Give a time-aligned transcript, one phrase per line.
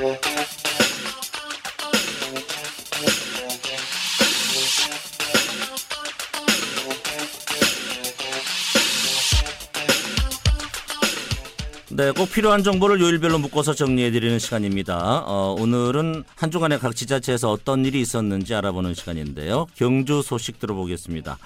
[0.00, 0.06] 네,
[12.12, 15.22] 꼭 필요한 정보를 요일별로 묶어서 정리해드리는 시간입니다.
[15.26, 19.66] 어, 오늘은 한 주간에 각 지자체에서 어떤 일이 있었는지 알아보는 시간인데요.
[19.74, 21.36] 경주 소식 들어보겠습니다.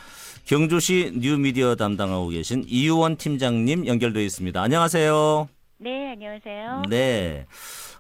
[0.45, 4.63] 경주시 뉴미디어 담당하고 계신 이유원 팀장님 연결되어 있습니다.
[4.63, 5.49] 안녕하세요.
[5.85, 6.85] 네, 안녕하세요.
[6.89, 7.45] 네.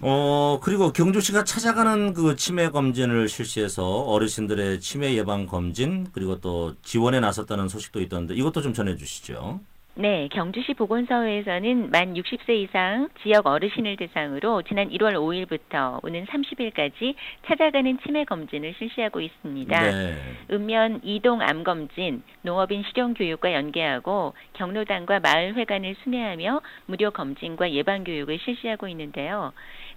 [0.00, 7.20] 어, 그리고 경주시가 찾아가는 그 치매 검진을 실시해서 어르신들의 치매 예방 검진 그리고 또 지원에
[7.20, 9.60] 나섰다는 소식도 있던데 이것도 좀 전해 주시죠.
[9.94, 17.14] 네, 경주시 보건소에서는 만 60세 이상 지역 어르신을 대상으로 지난 1월 5일부터 오는 30일까지
[17.46, 19.90] 찾아가는 치매 검진을 실시하고 있습니다.
[19.90, 20.14] 네.
[20.50, 28.04] 읍면 이동 암 검진, 농업인 실용 교육과 연계하고 경로당과 마을 회관을 순회하며 무료 검진과 예방
[28.04, 29.52] 교육을 실시하고 있는데요.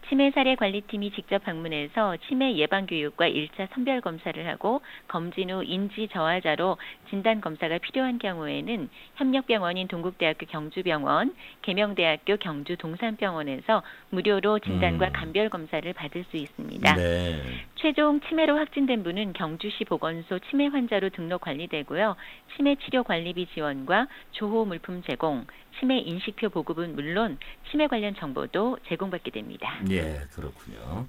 [0.10, 6.08] 치매 사례 관리팀이 직접 방문해서 치매 예방 교육과 1차 선별 검사를 하고 검진 후 인지
[6.12, 6.78] 저하자로
[7.10, 11.34] 진단 검사가 필요한 경우에는 협력병원인 동국대학교 경주병원,
[11.64, 15.12] 계명대학교 경주 동산병원에서 무료로 진단과 음.
[15.14, 16.96] 감별 검사를 받을 수 있습니다.
[16.96, 17.42] 네.
[17.86, 22.16] 최종 치매로 확진된 분은 경주시 보건소 치매 환자로 등록 관리되고요.
[22.56, 25.46] 치매 치료 관리비 지원과 조호 물품 제공,
[25.80, 27.38] 치매 인식표 보급은 물론
[27.70, 29.80] 치매 관련 정보도 제공받게 됩니다.
[29.92, 31.06] 예, 그렇군요.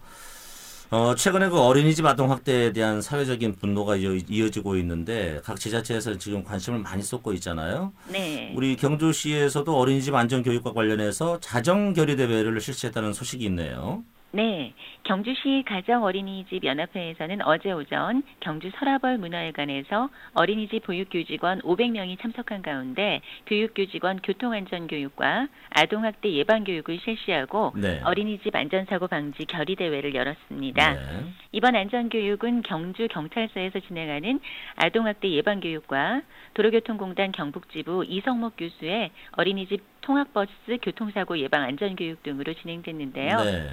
[0.90, 6.44] 어, 최근에 그 어린이집 아동 학대에 대한 사회적인 분노가 이어, 이어지고 있는데 각 지자체에서 지금
[6.44, 7.94] 관심을 많이 쏟고 있잖아요.
[8.12, 8.52] 네.
[8.54, 14.04] 우리 경주시에서도 어린이집 안전 교육과 관련해서 자정 결의 대회를 실시했다는 소식이 있네요.
[14.36, 14.74] 네.
[15.04, 25.48] 경주시 가정어린이집 연합회에서는 어제 오전 경주 서라벌 문화회관에서 어린이집 보육교직원 500명이 참석한 가운데 교육교직원 교통안전교육과
[25.70, 28.02] 아동학대 예방교육을 실시하고 네.
[28.04, 30.92] 어린이집 안전사고 방지 결의대회를 열었습니다.
[30.92, 31.00] 네.
[31.52, 34.40] 이번 안전교육은 경주 경찰서에서 진행하는
[34.74, 36.20] 아동학대 예방교육과
[36.52, 43.36] 도로교통공단 경북지부 이성목 교수의 어린이집 통학버스 교통사고 예방 안전교육 등으로 진행됐는데요.
[43.38, 43.68] 네.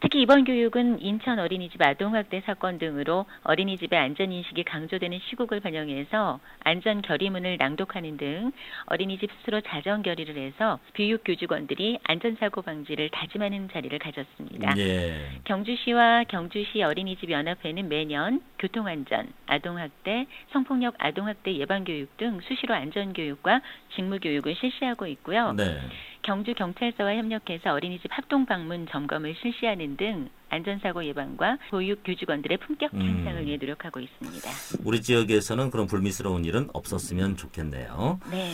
[0.00, 7.56] 특히 이번 교육은 인천 어린이집 아동학대 사건 등으로 어린이집의 안전인식이 강조되는 시국을 반영해서 안전 결의문을
[7.56, 8.52] 낭독하는 등
[8.86, 14.76] 어린이집 스스로 자정 결의를 해서 교육 교직원들이 안전사고 방지를 다짐하는 자리를 가졌습니다.
[14.76, 15.30] 예.
[15.44, 23.62] 경주시와 경주시 어린이집 연합회는 매년 교통안전, 아동학대, 성폭력 아동학대 예방교육 등 수시로 안전교육과
[23.94, 25.52] 직무교육을 실시하고 있고요.
[25.52, 25.80] 네.
[26.26, 33.00] 경주 경찰서와 협력해서 어린이집 합동 방문 점검을 실시하는 등 안전사고 예방과 보육 교직원들의 품격 음.
[33.00, 34.50] 향상을 위해 노력하고 있습니다.
[34.84, 38.18] 우리 지역에서는 그런 불미스러운 일은 없었으면 좋겠네요.
[38.32, 38.52] 네.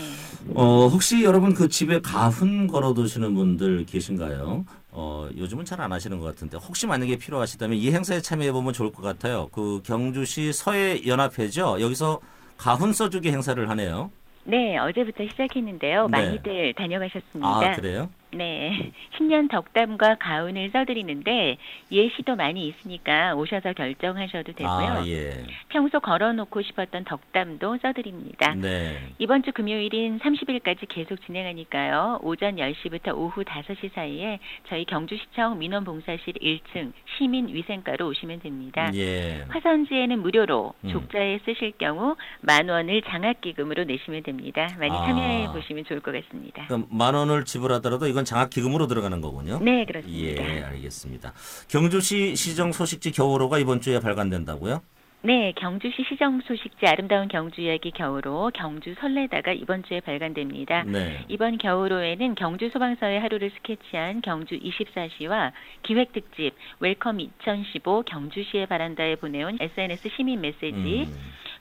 [0.54, 4.66] 어, 혹시 여러분 그 집에 가훈 걸어두시는 분들 계신가요?
[4.90, 8.92] 어, 요즘은 잘 안 하시는 것 같은데 혹시 만약에 필요하시다면 이 행사에 참여해 보면 좋을
[8.92, 9.48] 것 같아요.
[9.50, 11.80] 그 경주시 서해 연합회죠.
[11.80, 12.20] 여기서
[12.58, 14.10] 가훈 써주기 행사를 하네요.
[14.44, 16.08] 네, 어제부터 시작했는데요.
[16.08, 16.08] 네.
[16.08, 17.48] 많이들 다녀가셨습니다.
[17.48, 18.10] 아 그래요?
[18.34, 21.58] 네, 신년 덕담과 가운을 써드리는데
[21.90, 24.70] 예시도 많이 있으니까 오셔서 결정하셔도 되고요.
[24.70, 25.32] 아 예.
[25.68, 28.54] 평소 걸어놓고 싶었던 덕담도 써드립니다.
[28.54, 28.98] 네.
[29.18, 32.20] 이번 주 금요일인 30일까지 계속 진행하니까요.
[32.22, 34.38] 오전 10시부터 오후 5시 사이에
[34.68, 38.90] 저희 경주시청 민원봉사실 1층 시민위생과로 오시면 됩니다.
[38.94, 39.44] 예.
[39.48, 40.88] 화선지에는 무료로 음.
[40.90, 44.66] 족자에 쓰실 경우 만 원을 장학기금으로 내시면 됩니다.
[44.78, 45.04] 많이 아.
[45.06, 46.64] 참여해 보시면 좋을 것 같습니다.
[46.66, 49.58] 그럼 만 원을 지불하더라도 이건 장학기금으로 들어가는 거군요.
[49.60, 50.42] 네, 그렇습니다.
[50.42, 51.32] 예, 알겠습니다.
[51.68, 54.82] 경주시 시정 소식지 겨울호가 이번 주에 발간된다고요?
[55.24, 60.82] 네, 경주시 시정 소식지 아름다운 경주 이야기 겨울호 경주 설레다가 이번 주에 발간됩니다.
[60.82, 61.24] 네.
[61.28, 65.52] 이번 겨울호에는 경주 소방서의 하루를 스케치한 경주 24시와
[65.84, 71.14] 기획 특집 Welcome 2015 경주시에 바란다에 보내온 SNS 시민 메시지 음,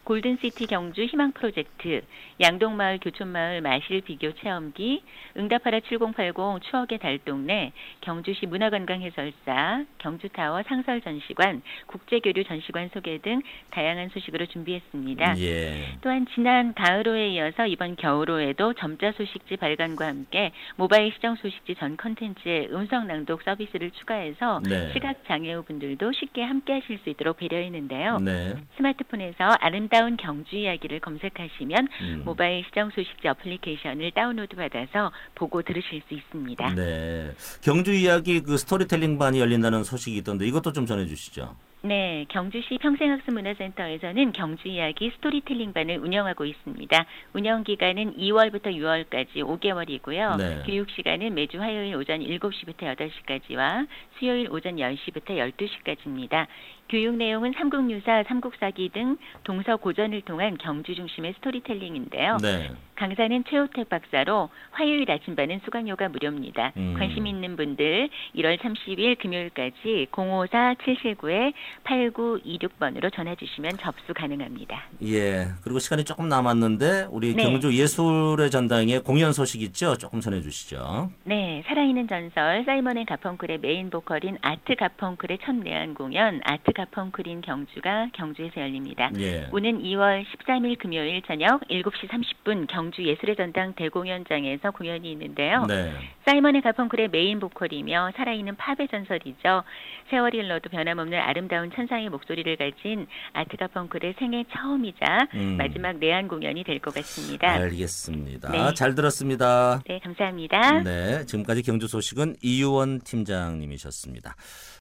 [0.03, 2.01] Golden City 경주 희망 프로젝트,
[2.39, 5.03] 양동마을 교촌마을 마실 비교 체험기,
[5.37, 6.33] 응답하라 7080
[6.63, 7.71] 추억의 달동네,
[8.01, 15.37] 경주시 문화관광 해설사, 경주타워 상설 전시관, 국제교류 전시관 소개 등 다양한 소식으로 준비했습니다.
[15.39, 15.97] 예.
[16.01, 22.69] 또한 지난 가을호에 이어서 이번 겨울호에도 점자 소식지 발간과 함께 모바일 시정 소식지 전 컨텐츠의
[22.71, 24.91] 음성 낭독 서비스를 추가해서 네.
[24.93, 28.17] 시각 장애우 분들도 쉽게 함께 하실 수 있도록 배려했는데요.
[28.19, 28.55] 네.
[28.77, 32.21] 스마트폰에서 아름 다운 경주 이야기를 검색하시면 음.
[32.25, 36.73] 모바일 시정 소식지 어플리케이션을 다운로드 받아서 보고 들으실 수 있습니다.
[36.73, 37.31] 네.
[37.61, 41.55] 경주 이야기 그 스토리텔링 반이 열린다는 소식이 있던데 이것도 좀 전해 주시죠.
[41.83, 47.05] 네, 경주시 평생학습문화센터에서는 경주 이야기 스토리텔링반을 운영하고 있습니다.
[47.33, 50.37] 운영 기간은 2월부터 6월까지 5개월이고요.
[50.37, 50.63] 네.
[50.67, 53.87] 교육 시간은 매주 화요일 오전 7시부터 8시까지와
[54.19, 56.45] 수요일 오전 10시부터 12시까지입니다.
[56.87, 62.37] 교육 내용은 삼국유사, 삼국사기 등 동서 고전을 통한 경주 중심의 스토리텔링인데요.
[62.43, 62.69] 네.
[63.01, 66.71] 강사는 최호택 박사로 화요일 아침반은 수강료가 무료입니다.
[66.77, 66.93] 음.
[66.95, 74.83] 관심 있는 분들 1월 30일 금요일까지 054-779-8926번으로 전화 주시면 접수 가능합니다.
[75.03, 75.47] 예.
[75.63, 77.41] 그리고 시간이 조금 남았는데 우리 네.
[77.41, 79.97] 경주 예술의 전당의 공연 소식 있죠?
[79.97, 81.09] 조금 전해 주시죠.
[81.23, 87.30] 네, 살아있는 전설 사이먼 앤 가펑클의 메인 보컬인 아트 가펑클의 첫 내한 공연 아트 가펑클
[87.30, 89.09] in 경주가 경주에서 열립니다.
[89.17, 89.47] 예.
[89.51, 95.65] 오는 2월 13일 금요일 저녁 7시 30분 경주 예술의 전당 대공연장에서 공연이 있는데요.
[95.65, 95.93] 네.
[96.25, 99.63] 사이먼의 가펑클의 메인 보컬이며 살아있는 팝의 전설이죠.
[100.09, 105.57] 세월이 흘러도 변함없는 아름다운 천상의 목소리를 가진 아트 가펑클의 생애 처음이자 음.
[105.57, 107.47] 마지막 내한 공연이 될 것 같습니다.
[107.51, 108.51] 알겠습니다.
[108.51, 108.73] 네.
[108.73, 109.81] 잘 들었습니다.
[109.87, 110.81] 네, 감사합니다.
[110.83, 111.25] 네.
[111.25, 114.35] 지금까지 경주 소식은 이유원 팀장님이셨습니다.